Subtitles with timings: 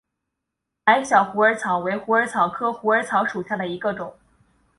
[0.85, 4.15] 矮小虎耳草为虎耳草科虎耳草属下的一个种。